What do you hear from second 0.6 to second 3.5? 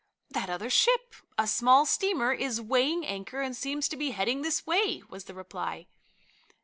ship a small steamer is weighing anchor